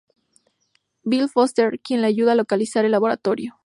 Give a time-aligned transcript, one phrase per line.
[1.03, 3.59] Bill Foster, quien los ayuda a localizar el laboratorio.